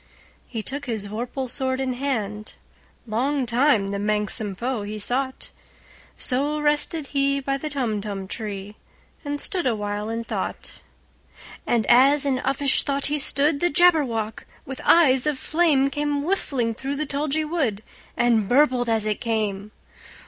[0.47, 7.39] He took his vorpal sword in hand:Long time the manxome foe he sought—So rested he
[7.39, 8.77] by the Tumtum tree,
[9.23, 10.79] And stood awhile in thought.
[11.67, 16.73] And as in uffish thought he stood, The Jabberwock, with eyes of flame, Came whiffling
[16.73, 17.83] through the tulgey wood,
[18.17, 19.69] And burbled as it came!